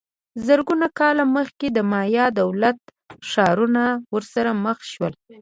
[0.45, 2.77] زرګونه کاله مخکې د مایا دولت
[3.29, 3.83] ښارونه
[4.15, 5.13] ورسره مخ سول